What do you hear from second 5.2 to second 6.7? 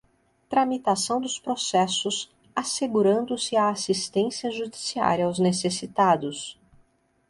aos necessitados;